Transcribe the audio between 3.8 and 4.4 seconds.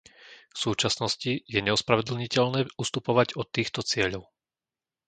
cieľov.